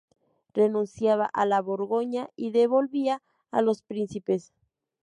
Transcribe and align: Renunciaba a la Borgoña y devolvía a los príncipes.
Renunciaba 0.55 1.29
a 1.31 1.45
la 1.45 1.61
Borgoña 1.61 2.31
y 2.35 2.49
devolvía 2.49 3.21
a 3.51 3.61
los 3.61 3.83
príncipes. 3.83 4.51